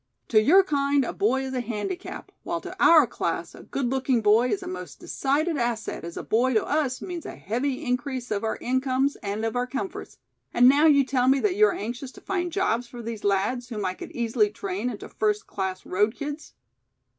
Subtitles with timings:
[0.29, 4.23] To your kind a boy is a handicap, while to our class a good looking
[4.23, 8.31] boy is a most decided asset as a boy to us means a heavy increase
[8.31, 10.17] of our incomes and of our comforts,
[10.55, 13.69] and now you tell me that you are anxious to find jobs for these lads
[13.69, 16.55] whom I could easily train into first class Road Kids."